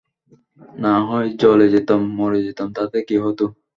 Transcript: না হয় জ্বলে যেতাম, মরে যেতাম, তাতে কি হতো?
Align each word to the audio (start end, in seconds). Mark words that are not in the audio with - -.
না 0.79 0.93
হয় 1.07 1.27
জ্বলে 1.41 1.65
যেতাম, 1.73 2.01
মরে 2.17 2.39
যেতাম, 2.47 2.67
তাতে 2.77 2.97
কি 3.07 3.15
হতো? 3.25 3.45